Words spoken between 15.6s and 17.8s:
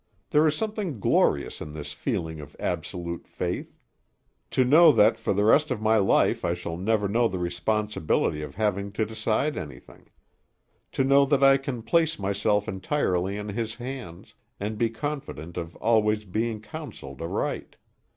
always being counselled aright.